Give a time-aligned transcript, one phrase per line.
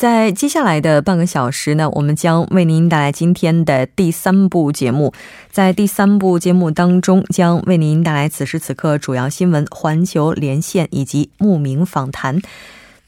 [0.00, 5.12] 在接下来的半个小时呢，我们将为您带来今天的第三部节目。
[5.50, 12.40] 在第三部节目当中，将为您带来此时此刻主要新闻、环球连线以及慕名访谈。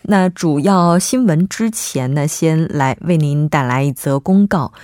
[0.03, 4.75] 那主要新闻之前呢，先来为您带来一则公告。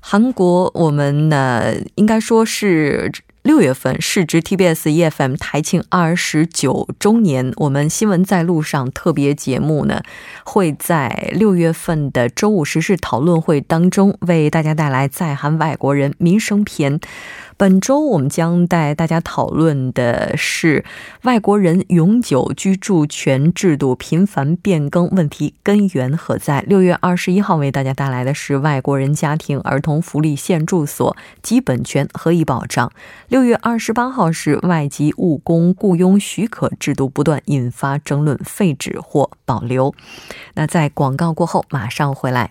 [0.00, 3.10] 韩国，我们呢应该说是
[3.44, 10.00] 六月份市值 TBS EFM 台庆二十九周年，我们新闻在路上特别节目呢
[10.44, 16.98] 会在六月份的周五时事讨论会当中为大家带来在韩外国人民生篇。
[17.56, 20.84] 本周我们将带大家讨论的是
[21.22, 26.62] 外国人永久居住权制度频繁变更问题根源何在？
[26.62, 32.90] 六月二十一号为大家带来的是外国人家庭儿童福利现住所基本权何以保障？
[33.28, 39.94] 六月二十八号是外籍务工雇佣许可制度不断引发争论，废止或保留？
[40.54, 42.50] 那在广告过后马上回来。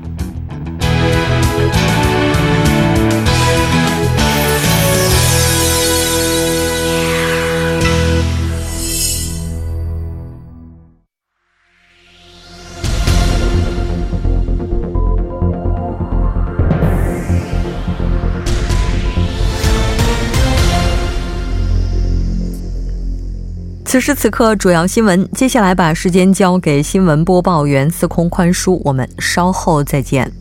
[23.91, 25.29] 此时此刻，主要新闻。
[25.33, 30.31] 接下来把时间交给新闻播报员司空宽叔，我们稍后再见。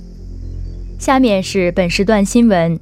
[1.00, 2.78] 下面是本时段新闻：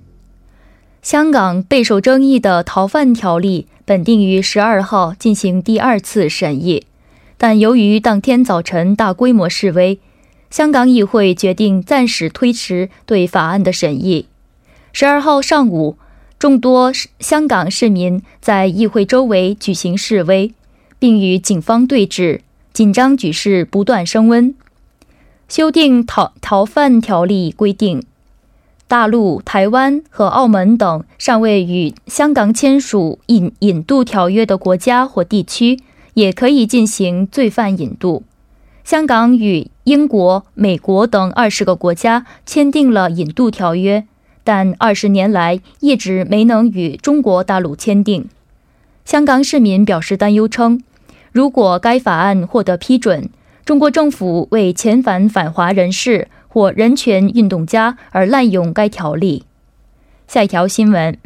[1.00, 6.84] 香港备受争议的逃犯条例本定于十二号进行第二次审议，
[7.38, 9.98] 但由于当天早晨大规模示威，
[10.50, 14.26] 香港议会决定暂时推迟对法案的审议。
[14.92, 15.96] 十二号上午，
[16.38, 20.52] 众多香港市民在议会周围举行示威。
[20.98, 22.40] 并与警方对峙，
[22.72, 24.54] 紧张局势不断升温。
[25.48, 28.02] 修订逃逃犯条例规定，
[28.86, 35.80] 大陆、台湾和澳门等尚未与香港签署引引渡条约的国家或地区，
[36.14, 38.24] 也可以进行罪犯引渡。
[38.84, 44.06] 香港与英国、美国等二十个国家签订了引渡条约，
[44.44, 48.28] 但二十年来一直没能与中国大陆签订。
[49.04, 50.82] 香港市民表示担忧称。
[51.38, 53.30] 如果该法案获得批准，
[53.64, 59.44] 中国政府为遣返反华人士或人权运动家而滥用该条例。
[60.26, 61.16] 下一条新闻：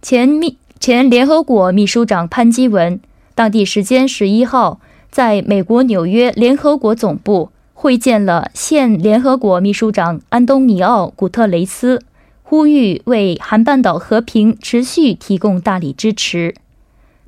[0.00, 3.00] 前秘前联合国秘书长潘基文，
[3.34, 4.78] 当地时间十一号
[5.10, 12.00] 在美国纽约联合国总部会见了现联合国秘书长安东尼奥·古特雷斯，
[12.44, 16.54] 呼吁为韩半岛和平持续提供大力支持。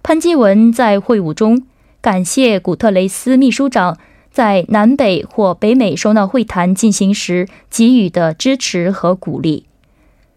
[0.06, 1.66] 潘基文在会晤中
[2.00, 3.98] 感谢古特雷斯秘书长
[4.30, 9.66] 在南北或北美首脑会谈进行时给予的支持和鼓励。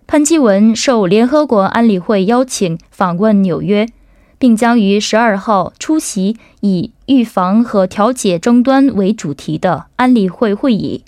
[0.07, 3.87] 潘基文受联合国安理会邀请访问纽约，
[4.39, 11.03] 并将于十二号出席以预防和调解争端为主题的安理会会议。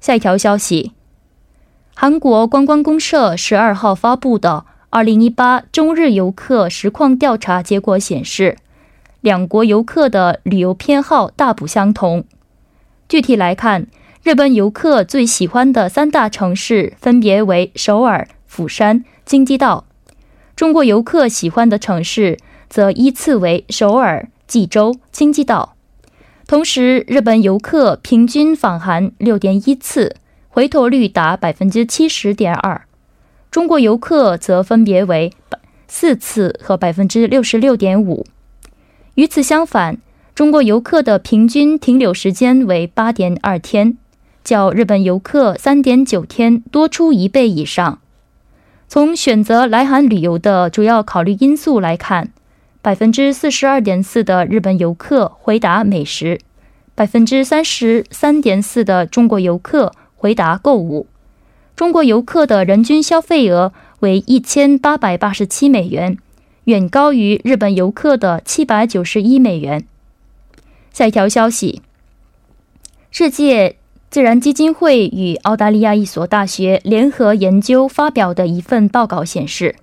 [0.00, 0.90] 下一条消息：
[1.94, 4.64] 韩国观光公社十二号发布的。
[4.96, 8.56] 二零一八中日游客实况调查结果显示，
[9.20, 12.24] 两国游客的旅游偏好大不相同。
[13.06, 13.88] 具体来看，
[14.22, 19.84] 日本游客最喜欢的三大城市分别为首尔、釜山、京畿道；
[20.56, 22.38] 中国游客喜欢的城市
[22.70, 25.76] 则依次为首尔、济州、京畿道。
[26.46, 30.16] 同时，日本游客平均访韩六点一次，
[30.48, 32.85] 回头率达百分之七十点二。
[33.56, 35.32] 中国游客则分别为
[35.88, 38.26] 四次和百分之六十六点五。
[39.14, 39.96] 与此相反，
[40.34, 43.96] 中国游客的平均停留时间为八点二天，
[44.44, 47.98] 较日本游客三点九天多出一倍以上。
[48.88, 52.28] 从选择来韩旅游的主要考虑因素来看，
[52.82, 56.38] 百分之四十二点四的日本游客回答美食，
[56.94, 61.06] 百分之三十三点四的中国游客回答购物。
[61.76, 66.16] 中国游客的人均消费额为一千八百八十七美元，
[66.64, 69.86] 远高于日本游客的七百九十一美元。
[70.90, 71.82] 下一条消息：
[73.10, 73.76] 世界
[74.08, 79.76] 自然基金会与澳大利亚一所大学联合研究发表的一份报告显示，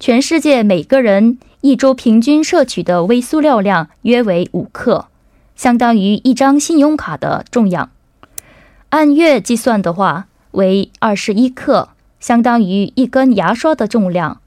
[0.00, 5.06] 全世界每个人一周平均摄取的微塑料量约为五克，
[5.54, 7.92] 相当于一张信用卡的重量。
[8.88, 14.40] 按月计算的话，为二十一克，相当于一根牙刷的重量；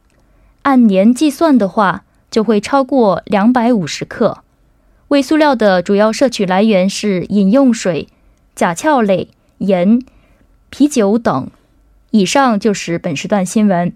[0.63, 4.39] 按年计算的话，就会超过两百五十克。
[5.09, 8.07] 微塑料的主要摄取来源是饮用水、
[8.55, 9.29] 甲壳类、
[9.59, 10.01] 盐、
[10.69, 11.49] 啤酒等。
[12.11, 13.93] 以上就是本时段新闻。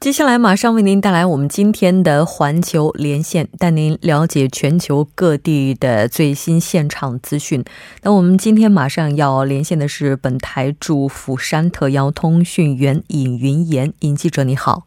[0.00, 7.62] 接下来马上为您带来我们今天的环球连线，带您了解全球各地的最新现场资讯。
[8.02, 14.86] 那我们今天马上要连线的是本台驻釜山特邀通讯员尹云岩，尹记者你好。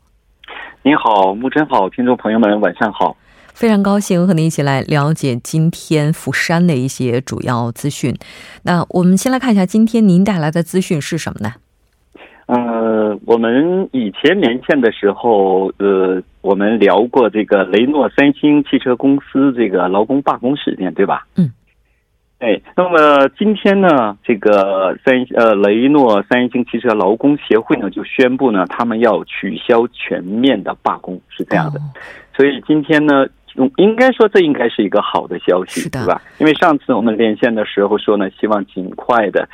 [0.81, 3.15] 你好，木真好，听众朋友们晚上好。
[3.53, 8.17] 非常高兴和您一起来了解今天釜山的一些主要资讯。
[8.63, 11.53] 那我们先来看一下今天您带来的资讯是什么呢？
[12.45, 21.25] 呃，我们以前连线的时候，呃，我们聊过这个雷诺三星汽车公司这个劳工罢工事件，对吧？
[21.37, 21.51] 嗯。
[22.39, 31.79] 哎，那么今天呢，这个三呃雷诺三星汽车劳工协会呢就宣布呢，他们要取消全面的罢工，是这样的。
[32.35, 33.25] 所以今天呢，
[33.77, 36.21] 应该说这应该是一个好的消息，对吧？
[36.39, 39.47] 因为上次我们连线的时候说呢，希望尽快的。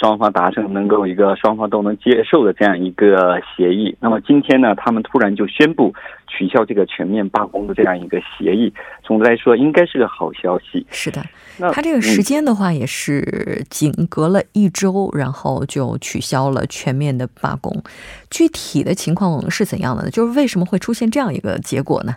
[0.00, 3.94] 双方达成能够一个双方都能接受的这样一个协议。
[4.00, 5.92] 那么今天呢，他们突然就宣布
[6.26, 8.72] 取消这个全面罢工的这样一个协议。
[9.04, 10.86] 总的来说，应该是个好消息。
[10.90, 11.22] 是的，
[11.58, 17.82] 那他这个时间的话，也是仅隔了一周，然后就取消了全面的罢工。
[18.30, 20.10] 具体的情况是怎样的呢？
[20.10, 22.16] 就是为什么会出现这样一个结果呢？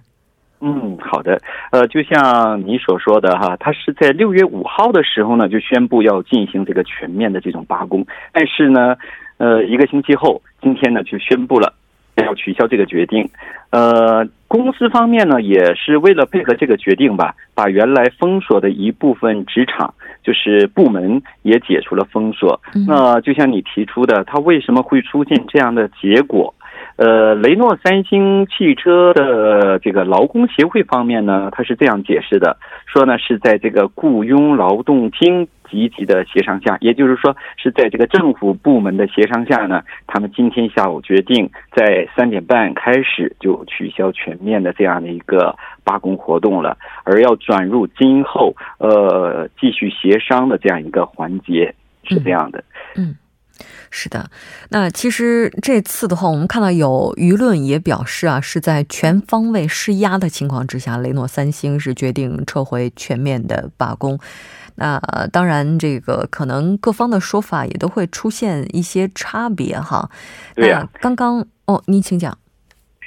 [0.65, 8.95] 嗯，好的，呃，就像你所说的哈，他是在六月五号的时候呢，就宣布要进行这个全面的这种罢工，但是呢，
[9.39, 11.74] 呃，一个星期后，今天呢就宣布了
[12.15, 13.30] 要取消这个决定，
[13.71, 19.94] 呃，公司方面呢也是为了配合这个决定吧，把原来封锁的一部分职场
[20.24, 22.62] 就是部门也解除了封锁。
[22.88, 26.54] 那就像你提出的，他为什么会出现这样的结果？
[26.95, 51.74] 呃，雷诺三星汽车的这个劳工协会方面呢，他是这样解释的，说呢是在这个雇佣劳动厅积极的协商下，也就是说是在这个政府部门的协商下呢，他们今天下午决定在三点半开始就取消全面的这样的一个罢工活动了，而要转入今后呃继续协商的这样一个环节，
[52.04, 52.63] 是这样的，
[52.96, 53.16] 嗯。
[53.89, 54.30] 是的，
[54.69, 64.18] 那其实这次的话，我们看到有舆论也表示啊，是在全方位施压的情况之下，雷诺三星是决定撤回全面的罢工。
[64.75, 65.00] 那
[65.31, 70.10] 当然，这个可能各方的说法也都会出现一些差别哈。
[70.56, 72.36] 对呀，刚刚哦，您请讲。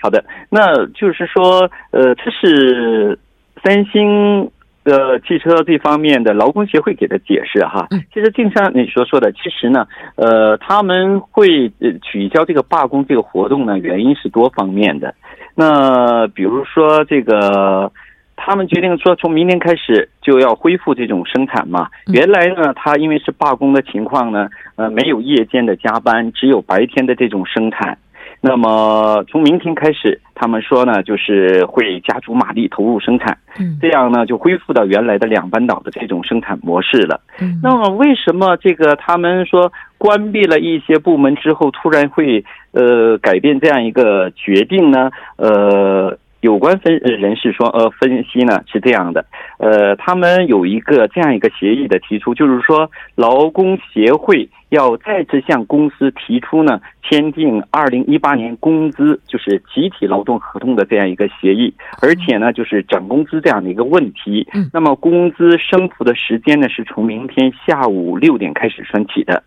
[0.00, 3.18] 好的，那就是说，呃，这是
[3.64, 4.50] 三星。
[4.86, 9.84] 呃，汽车这方面的劳工协会给的解释哈，其实就像你所说的，其实呢，
[10.14, 11.68] 呃，他们会
[12.02, 15.12] 取消这个罢工这个活动呢，原因是多方面的。
[15.56, 17.90] 那比如说这个，
[18.37, 21.88] 他们决定说从明天开始就要恢复这种生产嘛。
[22.12, 27.99] 原来呢，他因为是罢工的情况呢，呃，没有夜间的加班，只有白天的这种生产。
[28.46, 33.36] 那么从明天开始，他们说呢，就是会加足马力投入生产，
[33.80, 37.20] 这样呢就恢复到原来的两班倒的这种生产模式了。
[37.62, 45.10] 那么为什么这个他们说关闭了一些部门之后，突然会呃改变这样一个决定呢？
[45.36, 46.16] 呃。
[46.40, 49.25] 有关分人士说，呃，分析呢是这样的，
[49.59, 64.47] 呃，他们有一个这样一个协议的提出，就是说劳工协会要再次向公司提出呢，签订二零一八年工资就是集体劳动合同的这样一个协议，而且呢就是涨工资这样的一个问题。
[64.73, 69.43] 那么工资升幅的时间呢是从明天下午六点开始算起的。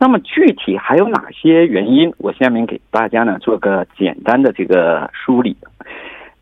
[0.00, 2.12] 那么具体还有哪些原因？
[2.18, 5.56] 我下面给大家呢做个简单的这个梳理。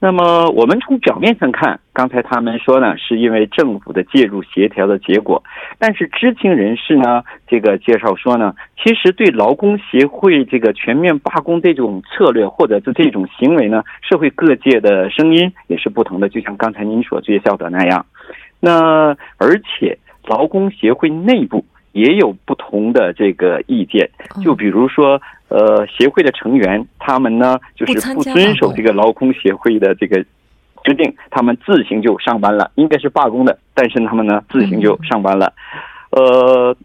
[0.01, 5.43] 那么我们从表面上看，刚才他们说呢，是因为政府的介入协调的结果。
[5.79, 16.29] 但是知情人士呢，这个介绍说呢，其实对劳工协会这个全面罢工这种策略或者是这种行为呢，社会各界的声音也是不同的。
[16.29, 18.07] 就像刚才您所介绍的那样，
[18.61, 22.69] 那而且劳工协会内部也有不同。
[22.93, 24.09] 的这个意见。
[24.43, 30.25] 就比如说，呃，协会的成员他们呢，就是不遵守这个劳工协会的这个
[30.85, 35.53] 决定，他们自行就上班了，应该是罢工的，但是他们呢自行就上班了。
[36.11, 36.77] 呃，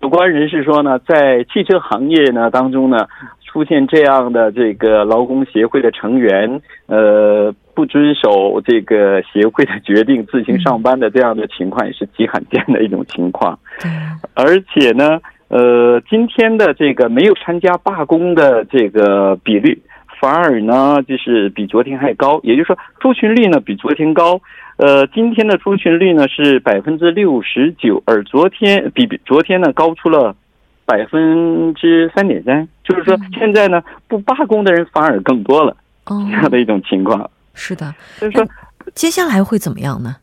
[0.00, 3.06] 有关人士说呢，在汽车行业呢当中呢。
[3.54, 13.56] 出现这样的这个劳工协会的成员，呃，不遵守这个协会的决定自行上班的这样的情况，也是极罕见的一种情况。
[14.34, 15.20] 而且呢，
[15.54, 19.80] 呃，今天的这个没有参加罢工的这个比率，
[20.20, 22.40] 反而呢就是比昨天还高。
[22.42, 24.40] 也就是说，出勤率呢比昨天高。
[24.78, 30.34] 呃，今天的出勤率呢是百分之六十九，而昨天比比昨天呢高出了。
[30.86, 37.30] 百分之三点三，就是说现在呢，不罢工的人反而更多了，这样的一种情况。
[37.54, 38.46] 是的，就是说
[38.92, 40.16] 接下来会怎么样呢？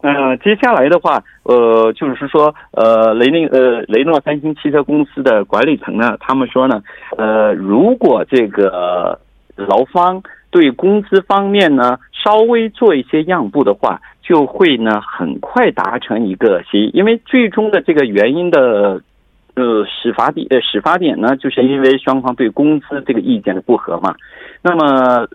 [0.00, 6.82] 呃，接下来的话，呃，就是说，呃，雷宁呃雷诺三星汽车公司的管理层呢，他们说呢，
[7.16, 9.18] 呃，如果这个
[9.56, 19.00] 劳方对工资方面呢稍微做一些让步的话，就会呢很快达成一个协议，因为最终的这个原因的。
[19.54, 24.14] 呃，始发点呃，始发点呢，就是因为双方对工资这个意见的不合嘛。
[24.62, 25.26] 那么，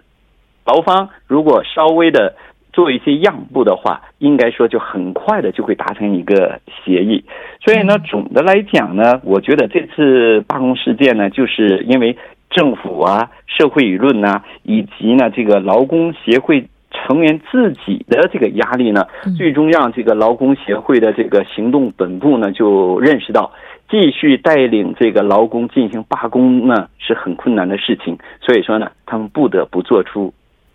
[0.64, 2.34] 劳方如果稍微的
[2.74, 7.24] 做一些让步的话，应该说就很快的就会达成一个协议。
[7.64, 12.18] 所以呢，总的来讲呢，我觉得这次罢工事件呢，就是因为
[12.50, 19.06] 政府啊、社会舆论呐，以及呢这个劳工协会成员自己的这个压力呢，
[19.38, 23.52] 最终让这个劳工协会的这个行动本部呢就认识到。
[23.90, 28.18] 继续带领这个劳工进行罢工呢，是很困难的事情。
[28.42, 30.34] 所以说呢，他们不得不做出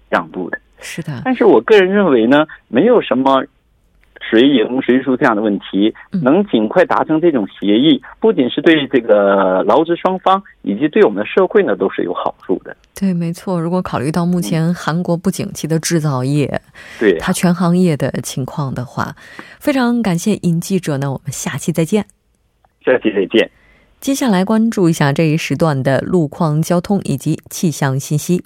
[0.09, 0.59] 让步的。
[0.81, 3.45] 是的，但是我个人认为呢，没有什么
[4.31, 5.95] 谁赢谁输这样的问题。
[6.11, 12.77] 能尽快达成这种协议，不仅是对这个劳资双方，以及对我们的社会呢，都是有好处的。
[12.95, 13.61] 对，没错。
[13.61, 16.61] 如果考虑到目前韩国不景气的制造业，
[16.99, 19.15] 对它全行业的情况的话，
[19.61, 21.11] 非常感谢尹记者呢。
[21.13, 22.05] 我们下期再见。
[22.85, 23.51] 下期再见。
[24.01, 28.45] 接下来关注一下这一时段的路况、交通以及气象信息。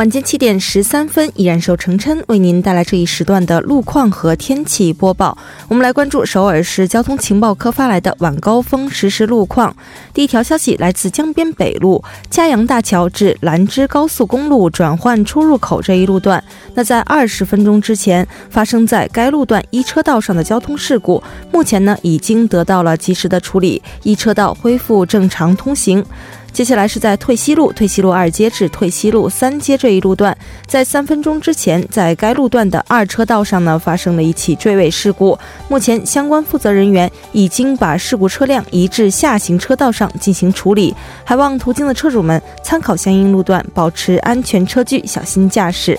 [0.00, 5.36] 晚间七点十三分，依然受程琛为您带来这一时段的路况和天气播报。
[5.68, 9.76] 我们来关注首尔市交通情报科发来的晚高峰实时路况。
[10.14, 16.42] 第一条消息来自江边北路嘉阳大桥至兰芝高速公路转换出入口这一路段，
[16.72, 26.02] 那在二十分钟之前发生在该路段一车道上的交通事故，目前呢已经得到了及时的处理，一车道恢复正常通行。
[26.52, 35.38] 接下来是在退西路退西路二街至退西路三街这一路段，在三分钟之前，在该路段的二车道上呢发生了一起追尾事故。
[35.68, 45.98] 目前相关负责人员已经把事故车辆移至下行车道上进行处理，还望途经的车主们参考相应路段，保持安全车距，小心驾驶。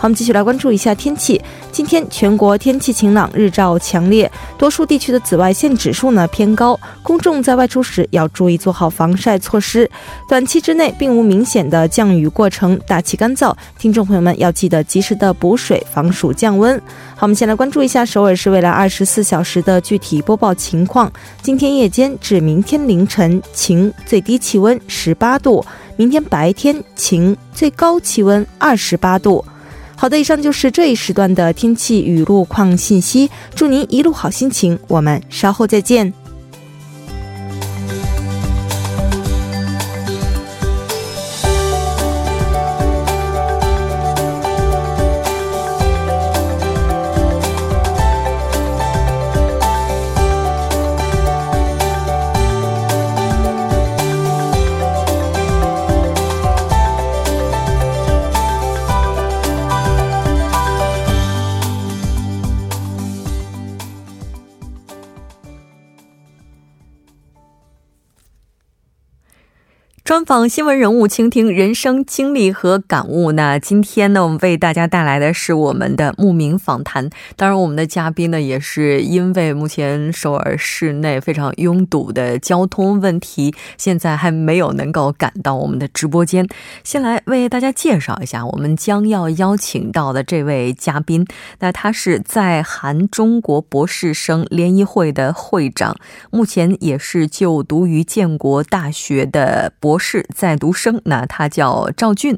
[0.00, 1.42] 好，我们继续来关注一下天气。
[1.72, 9.90] 今天全国天气晴朗，日照强烈，多数地区的紫外线指数呢偏高，公众在外出时要注意做好防晒措施。
[10.28, 16.80] 短期之内并无明显的降雨过程，大气干燥，听众朋友们要记得及时的补水，防暑降温。
[17.16, 21.12] 好，我们先来关注一下首尔市未来二十四小时的具体播报情况。
[21.42, 25.60] 今天夜间至明天凌晨晴，最低气温十八度；
[25.96, 29.44] 明天白天晴，最高气温二十八度。
[30.00, 33.28] 好的，以上就是这一时段的天气与路况信息。
[33.52, 36.12] 祝您一路好心情，我们稍后再见。
[70.46, 73.32] 新闻人物，倾听人生经历和感悟。
[73.32, 77.08] 那今天呢，我们为大家带来的是我们的慕名访谈。
[77.34, 86.46] 当然，我们的嘉宾呢，也是因为目前首尔市内非常拥堵的交通问题，现在还没有能够赶到我们的直播间。
[86.84, 91.26] 先来为大家介绍一下我们将要邀请到的这位嘉宾。
[91.60, 95.96] 那他是在韩中国博士生联谊会的会长，
[96.30, 99.72] 目前也是就读于建国大学的。
[99.80, 102.36] 博士在读生，那他叫赵俊。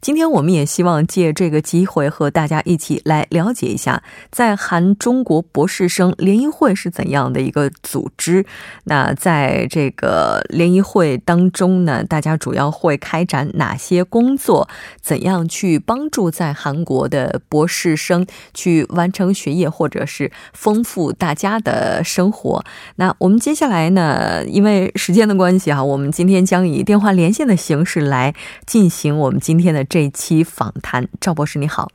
[0.00, 8.44] 今天我们也希望借这个机会和大家一起来了解一下，在韩中国博士生联谊会是怎样的一个组织。
[8.84, 14.68] 那在这个联谊会当中呢，大家主要会开展哪些工作？
[15.00, 22.64] 怎样去帮助在韩国的博士生去完成学业，或者是丰富大家的生活？
[22.96, 28.32] 那我们接下来呢，因为时间的关系啊，我们今天将以电话联线的形式来
[28.64, 31.06] 进行我们今天的这期访谈。
[31.20, 31.90] 赵博士，你好。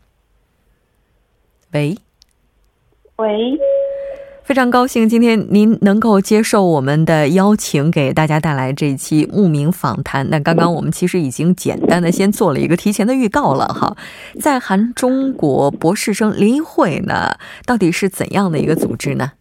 [1.73, 1.97] 喂，
[3.15, 3.59] 喂。
[4.43, 10.29] 非常高兴今天您能够接受我们的邀请，给大家带来这一期慕名访谈。
[10.29, 13.97] 那刚刚我们其实已经简单的先做了一个提前的预告了哈。
[14.39, 19.33] 在韩中国博士生联谊会呢，到底是怎样的一个组织呢？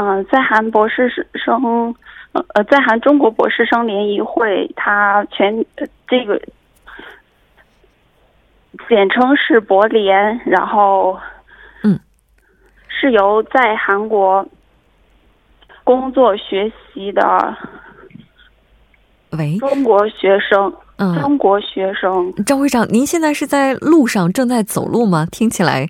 [0.00, 1.94] 嗯，在韩博士生
[2.54, 5.64] 呃，在韩中国博士生联谊会，它全
[6.08, 6.40] 这个
[8.88, 11.18] 简称是博联，然后
[11.82, 11.98] 嗯。
[12.88, 14.46] 是由在韩国
[15.82, 17.56] 工作学习的
[19.30, 25.26] 喂中国学生，嗯，中国学生张会长，您现在是在路上正在走路吗？
[25.30, 25.88] 听起来，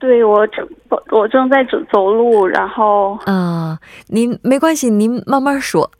[0.00, 0.66] 对我正
[1.10, 3.78] 我正在走走路，然后啊，
[4.08, 5.90] 您 没关系，您慢慢说，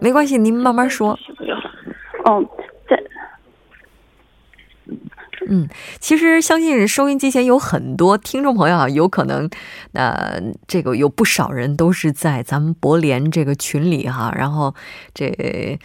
[0.00, 1.16] 没关系，您慢慢说，
[2.28, 2.46] 嗯。
[5.48, 5.68] 嗯，
[6.00, 9.48] 其实相信收音机前有很多听众朋友啊，有可能，
[9.92, 14.74] 呃这个有不少人都是在咱们博联这个群里哈，然后
[15.14, 15.78] 这。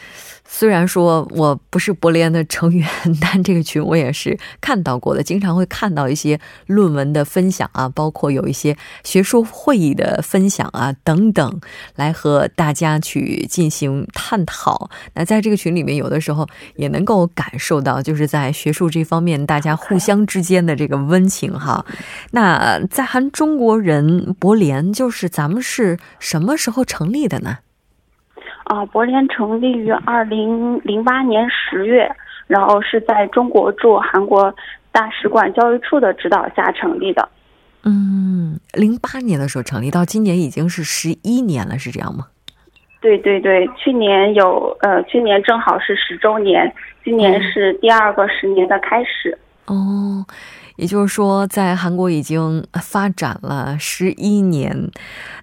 [0.53, 2.87] 虽然说我不是博联的成员，
[3.21, 11.61] 但这个群我也是看到过的，经常会看到一些论文的分享啊，包括有一些学术会议的分享啊等等，
[11.95, 14.89] 来和大家去进行探讨。
[15.13, 21.85] 那在这个群里面，有的时候也能够感受到，就是在学术这方面，大家互相之间的这个温情哈。
[22.31, 27.59] 那在韩中国人博联，就是咱们是什么时候成立的呢？
[28.63, 32.09] 啊，博联成立于二零零八年十月，
[32.47, 34.53] 然后是在中国驻韩国
[34.91, 37.27] 大使馆教育处的指导下成立的。
[37.83, 42.27] 嗯，零八年的时候成立，到今年已经是十一年了，是这样吗？
[43.01, 46.71] 对对对，去年有呃，去年正好是十周年，
[47.03, 49.37] 今年是第二个十年的开始。
[49.65, 50.23] 哦。
[50.77, 54.89] 也就是说，在韩国已经发展了十一年，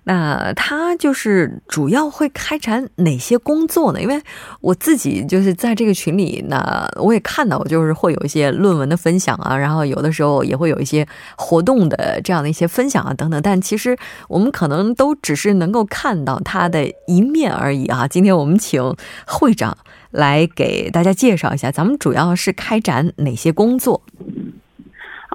[0.05, 4.01] 那他就是主要会开展哪些工作呢？
[4.01, 4.21] 因为
[4.61, 13.41] 我自己就是在这个群里，那我也看到，就是会有一些论文的分享啊，然后有的时候也会有一些活动的这样的一些分享啊等等。
[13.43, 13.97] 但其实
[14.29, 18.09] 我们可能都只是能够看到他的一面而已啊。
[18.09, 18.83] 今天我们请
[19.27, 19.77] 会长
[20.11, 24.03] 来给大家介绍一下，咱们主要是开展哪些工作。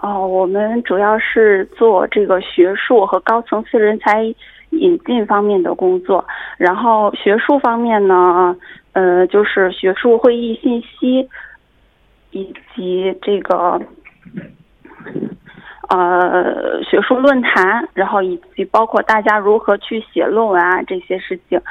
[0.03, 4.21] 哦，我们主要是做这个学术和高层次人才
[4.71, 6.25] 引进方面的工作。
[6.57, 8.53] 然后学术方面呢，
[8.91, 11.29] 呃，就是学术会议信息，
[12.31, 13.81] 以及这个。
[15.93, 21.62] 呃，学术论坛，然后以及包括大家如何去写论文啊这些事情，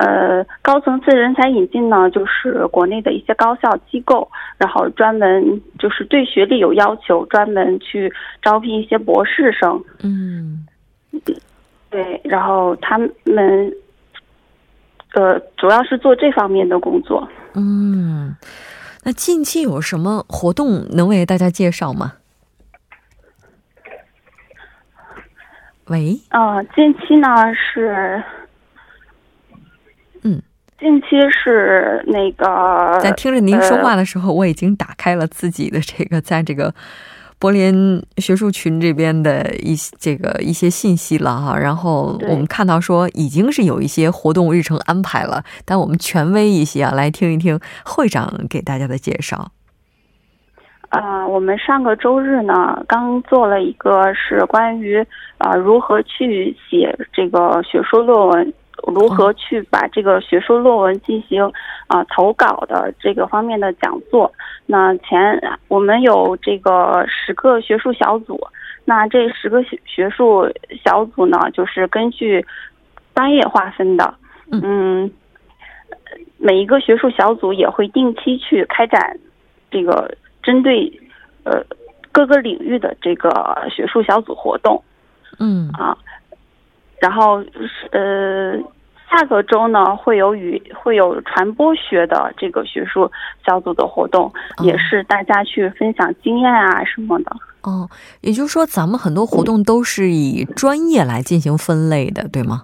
[0.00, 8.12] 呃，高层次人才引进呢，就是国内的一些高校机构，然后专门就是对学历有要求，专门去
[8.42, 9.80] 招聘一些博士生。
[10.02, 10.66] 嗯，
[11.88, 13.72] 对，然后他们
[15.14, 17.28] 呃，主要是做这方面的工作。
[17.54, 18.34] 嗯，
[19.04, 22.14] 那近期有什么活动能为大家介绍吗？
[25.88, 28.22] 喂，呃，近期呢是，
[30.22, 30.42] 嗯，
[30.78, 36.74] 近期是那个，在听着您说话的时候，我已经打开了自己的这个，在这个
[37.38, 41.58] 柏林学术群这边的一这个一些信息了哈。
[41.58, 49.52] 然后我们看到说，已经是有一些活动日程安排了，但我们权威一些啊，来听一听会长给大家的介绍。
[50.90, 55.04] 啊，我们上个周日呢，刚做了一个是关于
[55.36, 58.54] 啊如何去写这个学术论文，
[58.86, 61.44] 如何去把这个学术论文进行
[61.88, 64.32] 啊投稿的这个方面的讲座。
[64.64, 68.40] 那前我们有这个十个学术小组，
[68.86, 70.50] 那这十个学学术
[70.82, 72.42] 小组呢，就是根据
[73.14, 74.14] 专业划分的，
[74.50, 75.10] 嗯，
[76.38, 79.18] 每一个学术小组也会定期去开展
[79.70, 80.16] 这个。
[80.48, 80.90] 针对
[81.44, 81.62] 呃
[82.10, 83.30] 各个领域的这个
[83.70, 84.82] 学术小组活动，
[85.38, 85.94] 嗯啊，
[86.98, 87.44] 然后
[87.92, 88.56] 呃，
[89.10, 93.12] 下个周呢会有与会有传播学的这个学术
[93.46, 94.32] 小组的活动，
[94.62, 97.36] 也是大家去分享经验啊什么的。
[97.60, 97.86] 哦，
[98.22, 102.62] 也就是说，咱们很多活动都是以专业来进行分类的，对吗？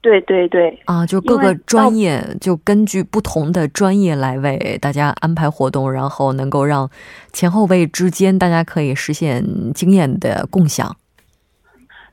[0.00, 0.78] 对对对。
[0.86, 6.88] 啊，就各个专业就根据不同的专业来为大家安排活动，然后能够让
[7.32, 10.96] 前后辈之间大家可以实现经验的共享。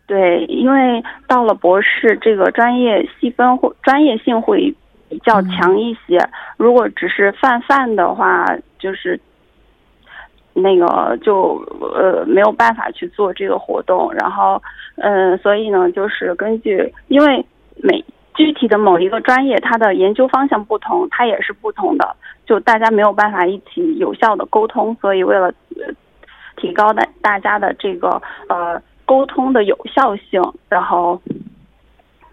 [0.08, 4.76] 对，因为到了博士，这个专业细分或专业性会
[5.10, 6.20] 比较强一些。
[6.58, 8.46] 如果只是泛泛的话，
[8.78, 9.20] 就是
[10.54, 11.56] 那个就
[11.96, 14.14] 呃没有办法去做这个活动。
[14.14, 14.62] 然后，
[14.98, 17.44] 嗯，所以呢，就是根据因为
[17.84, 24.96] 每具体的某一个专业，它的研究方向不同，它也是不同的，就大家没有办法一起有效的沟通。
[25.02, 25.54] 所以，为了
[26.58, 28.82] 提高大大家的这个呃。
[29.08, 31.22] 沟通的有效性，然后，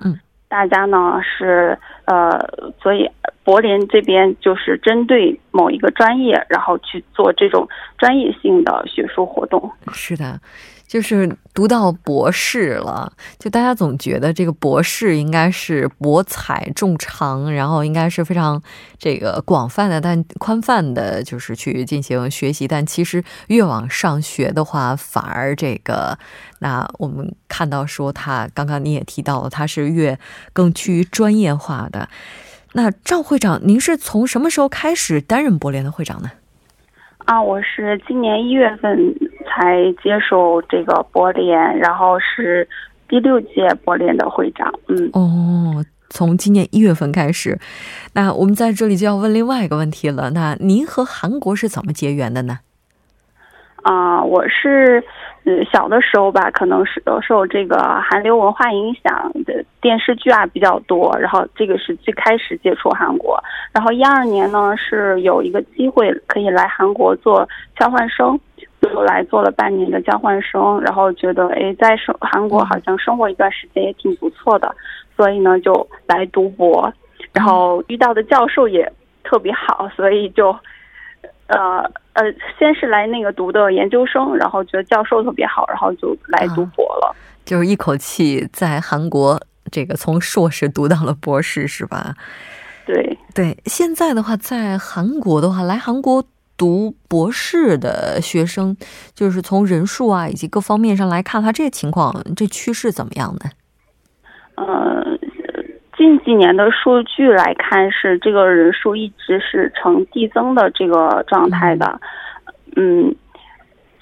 [0.02, 2.40] 嗯，大家呢是呃，
[2.80, 3.06] 所以
[3.44, 9.70] 柏林这边就是针对某一个专业，然后去做这种专业性的学术活动。
[9.92, 10.40] 是的。
[10.92, 18.62] 就是读到博士了，就大家总觉得这个博士应该是博采众长，然后应该是非常
[18.98, 22.68] 这个广泛的、但宽泛的，就是去进行学习。
[22.68, 26.18] 但其实越往上学的话，反而这个，
[26.58, 30.18] 那我们看到说他刚刚你也提到了，他是越
[30.52, 32.06] 更趋于专业化的。
[32.74, 36.32] 那赵会长，您是从什么时候开始担任博联的会长呢？
[37.24, 38.98] 啊，我是今年一月份
[39.54, 42.66] 才接受这个博联，然后是
[43.08, 44.72] 第六届博联的会长。
[44.88, 47.58] 嗯，哦，从今年一月份开始，
[48.14, 50.30] 那我们在这里就要问另外一个问题了。
[50.30, 52.60] 那您和韩国是怎么结缘的呢？
[53.82, 55.04] 啊，我是。
[55.44, 57.76] 嗯，小的时候吧，可能是受这个
[58.08, 63.42] 韩流文化影响的电视剧啊比较多，然后这个是最开始接触韩国。
[63.72, 67.44] 然后一二年呢，是有一个机会可以来韩国做
[67.76, 68.38] 交换生，
[68.82, 74.74] 就来做了半年的交换生，然后觉得哎，在生韩国好像生活一段时间也挺不错的，
[75.16, 76.92] 所以呢就来读博，
[77.32, 78.92] 然后遇到的教授也
[79.24, 80.54] 特别好，所以就。
[81.48, 81.82] 呃
[82.14, 82.22] 呃，
[82.58, 87.14] 先是来那个读的研究生，然后觉得教授特别好，然后就来读博了。
[87.44, 89.38] 就是一口气在韩国
[89.70, 92.14] 这个从硕士读到了博士，是吧？
[92.86, 93.54] 对对。
[93.66, 96.24] 现在的话，在韩国的话，来韩国
[96.62, 98.76] 读博士的学生，
[99.12, 103.50] 就是从人数啊以及各方面上来看，他这个情况，这趋势怎么样呢？
[104.54, 105.18] 嗯。
[105.94, 112.00] 近几年的数据来看，是这个人数一直是呈递增的这个状态的。
[112.74, 113.14] 嗯，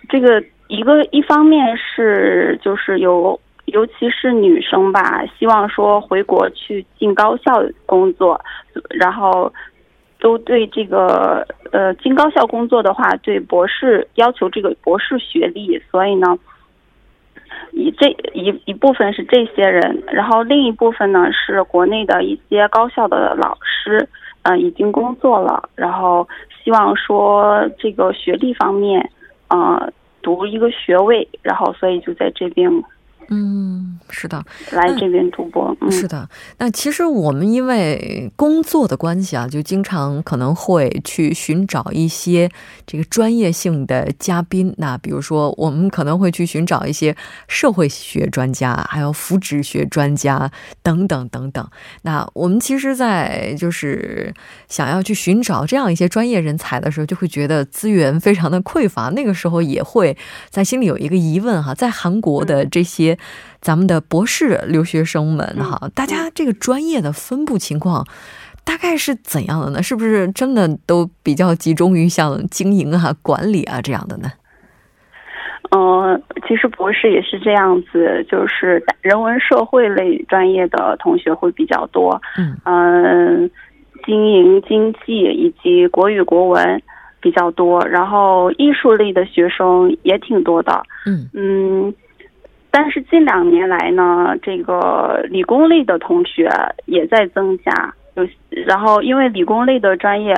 [0.08, 8.40] 这个一个一方面是就是有，尤其是女生吧，希望说回国去进高校工作，
[8.90, 9.52] 然后
[10.20, 16.38] 都对这个呃进高校工作的话，对博士要求这个博士学历，所以呢。
[17.72, 24.08] 以这一一部分是这些人，然后另一部分呢是国内的一些高校的老师，
[24.42, 26.28] 嗯，已经工作了，然后
[26.62, 29.08] 希望说这个学历方面，
[29.48, 32.70] 呃，读一个学位，然后所以就在这边。
[33.32, 35.76] 嗯，是的，来这边读博。
[35.80, 42.50] 嗯，是的，那其实我们因为工作的关系啊，就经常可能会去寻找一些
[42.84, 44.74] 这个专业性的嘉宾。
[44.78, 47.14] 那比如说，我们可能会去寻找一些
[47.46, 50.50] 社会学专家，还有福祉学专家
[50.82, 51.64] 等等等等。
[52.02, 54.34] 那我们其实，在就是
[54.68, 59.08] 想要去寻找这样一些专业人才的时候，就会觉得资源非常的匮乏。
[59.10, 60.16] 那个时候也会
[60.48, 63.16] 在心里有一个疑问哈，在韩国的这些。
[63.60, 68.06] 咱们的博士留学生们哈，大家这个专业的分布情况
[68.64, 69.82] 大概是怎样的呢？
[69.82, 74.30] 是不是真的都比较集中于像经营啊、管理啊这样的呢？
[75.72, 82.20] 嗯，其实博士也是这样子，就是人文社会类专业的同学会比较多。
[82.36, 83.50] 嗯嗯，
[84.04, 86.82] 经营经济以及国语国文
[87.20, 90.82] 比较多，然后艺术类的学生也挺多的。
[91.06, 91.94] 嗯嗯。
[92.70, 96.48] 但是近两年来呢，这个理工类的同学
[96.86, 98.26] 也在增加，有
[98.64, 100.32] 然后因为理工类的专业，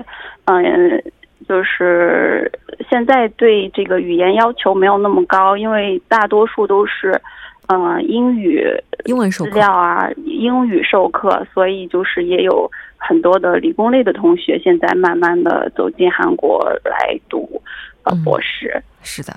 [0.47, 1.03] 嗯，
[1.47, 2.51] 就是
[2.89, 7.21] 现在对这个语言要求没有那么高，因为大多数都是，
[7.69, 8.67] 嗯，英语
[9.05, 17.61] 英文资料啊，英语授课，所以就是也有很多的理工类的同学现在慢慢的走进韩国来读
[18.05, 18.83] 呃博士。
[19.03, 19.33] 是的。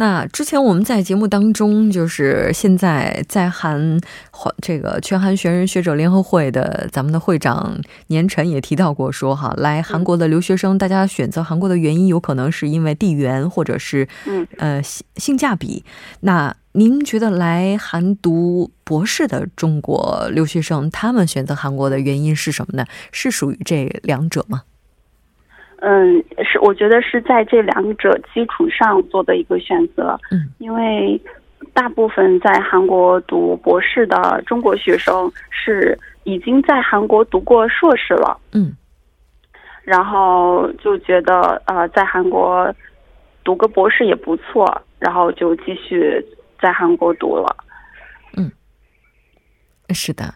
[0.00, 4.00] 那之前我们在节目当中，就是现在在韩
[4.62, 15.84] 这个全韩学人学者联合会的咱们的会长年晨也提到过，说哈，来韩国的留学生，大家选择韩国的原因有可能是因为地缘或者是嗯呃性性价比。
[16.20, 22.86] 那您觉得来韩读博士的中国留学生，他们选择韩国的原因是什么呢？
[23.12, 24.62] 是属于这两者吗？
[25.80, 30.18] 嗯，是，我觉得是在这两者基础上做的一个选择。
[30.30, 31.20] 嗯，因为
[31.72, 38.38] 大部分在韩国读博士的中国学生是已经在韩国读过硕士了。
[38.52, 38.76] 嗯，
[39.82, 42.72] 然后就觉得呃，在韩国
[43.42, 46.22] 读个博士也不错，然后就继续
[46.60, 47.56] 在韩国读了。
[48.36, 48.52] 嗯，
[49.94, 50.34] 是的。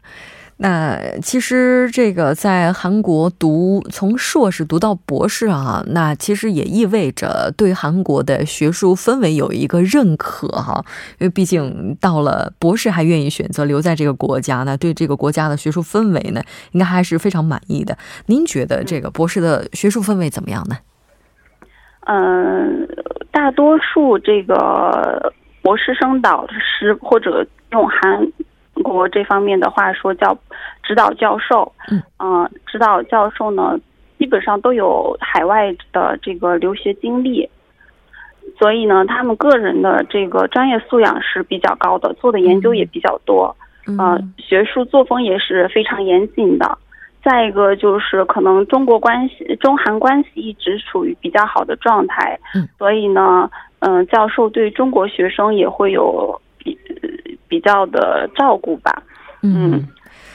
[0.56, 10.84] 那其实这个在韩国读从硕士读到博士啊，那其实也意味着对韩国的学术氛围有一个认可哈，
[11.18, 16.40] 因为毕竟到了博士还愿意选择留在这个国家呢，对这个国家的学术氛围呢，
[16.70, 17.98] 应该还是非常满意的。
[18.26, 20.76] 您觉得这个博士的学术氛围怎么样呢？
[22.06, 22.86] 嗯，
[23.32, 28.24] 大多数这个博士生导师或者用韩。
[28.82, 30.36] 国这方面的话说叫
[30.82, 31.72] 指导教授，
[32.18, 33.78] 嗯，指导教授呢，
[34.18, 37.48] 基本上都有海外的这个留学经历，
[38.58, 43.56] 所以呢，他们个人的这个专业素养是比较高的，做的研究也比较多，
[43.86, 46.78] 嗯，学术作风也是非常严谨的。
[47.22, 56.38] 再一个就是可能中国关系、中韩关系一直处于比较好的状态，嗯，所以呢，嗯，教授对中国学生也会有
[57.54, 57.64] 比。
[57.64, 59.02] 较的照顾吧，
[59.42, 59.88] 嗯。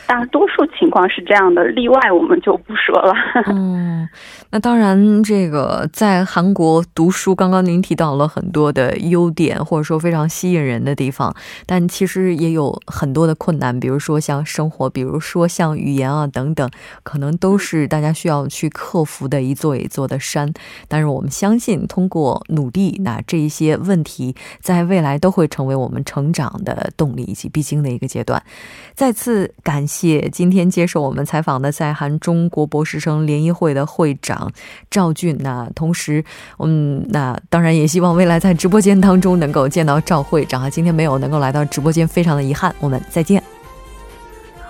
[0.09, 3.13] 大多数情况是这样的，例外我们就不说了。
[3.45, 4.09] 嗯，
[4.49, 11.31] 那当然，这个在韩国读书，刚刚您提到了很多的优点，或者说非常吸引人的地方，
[11.67, 16.67] 但其实也有很多的困难，比如说像生活，比如说像语言啊等等，
[17.03, 20.51] 可能都是大家需要去克服的一座一座的山。
[20.87, 28.41] 但是我们相信，通过努力，那这一些问题在未来都会成为我们成长的动力以及必经的一个阶段。
[28.95, 29.98] 再次感谢。
[30.07, 34.51] 谢今天接受我们采访的在韩中国博士生联谊会的会长
[34.89, 35.35] 赵俊。
[35.41, 36.23] 那同时，
[36.59, 40.69] 嗯，那当然也希望未来在直播间当中能够见到赵会长啊。
[40.69, 42.73] 今天没有能够来到直播间，非常的遗憾。
[42.79, 43.43] 我们再见。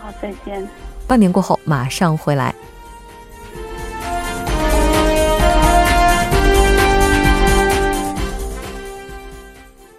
[0.01, 0.67] 好，再见。
[1.05, 2.53] 半年过后马上回来。